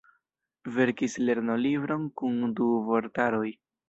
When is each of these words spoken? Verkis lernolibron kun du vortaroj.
Verkis 0.77 1.17
lernolibron 1.27 2.07
kun 2.21 2.39
du 2.61 2.71
vortaroj. 2.89 3.51